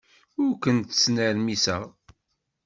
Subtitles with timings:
[0.43, 1.81] Ur ken-ttnermiseɣ.